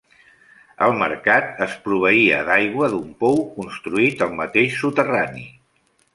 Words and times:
El 0.85 0.95
mercat 1.01 1.61
es 1.65 1.75
proveïa 1.87 2.39
d'aigua 2.47 2.89
d'un 2.95 3.13
pou 3.21 3.39
construït 3.59 4.27
al 4.29 4.35
mateix 4.43 4.81
soterrani. 4.81 5.47